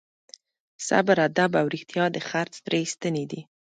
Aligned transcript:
صبر، 0.87 1.17
ادب 1.27 1.51
او 1.59 1.65
رښتیا 1.73 2.05
د 2.15 2.17
خرڅ 2.27 2.53
درې 2.67 2.81
ستنې 2.93 3.25
دي. 3.31 3.41